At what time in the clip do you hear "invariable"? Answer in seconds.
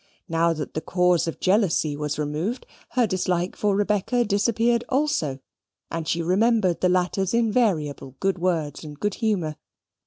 7.35-8.15